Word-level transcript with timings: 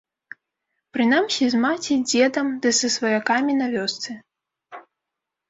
Прынамсі, 0.95 1.43
з 1.55 1.59
маці, 1.65 1.93
дзедам 2.07 2.49
ды 2.65 2.69
са 2.79 2.87
сваякамі 2.95 3.53
на 3.61 3.67
вёсцы. 3.77 4.19